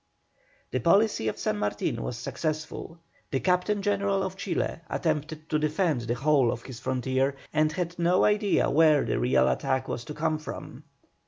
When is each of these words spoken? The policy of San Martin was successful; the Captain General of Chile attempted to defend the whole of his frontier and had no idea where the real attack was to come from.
The 0.71 0.79
policy 0.79 1.27
of 1.27 1.37
San 1.37 1.59
Martin 1.59 2.01
was 2.01 2.17
successful; 2.17 2.97
the 3.29 3.39
Captain 3.39 3.83
General 3.83 4.23
of 4.23 4.35
Chile 4.35 4.79
attempted 4.89 5.47
to 5.49 5.59
defend 5.59 6.01
the 6.01 6.15
whole 6.15 6.51
of 6.51 6.63
his 6.63 6.79
frontier 6.79 7.35
and 7.53 7.71
had 7.73 7.99
no 7.99 8.23
idea 8.25 8.67
where 8.71 9.05
the 9.05 9.19
real 9.19 9.47
attack 9.47 9.87
was 9.87 10.03
to 10.05 10.15
come 10.15 10.39
from. 10.39 10.85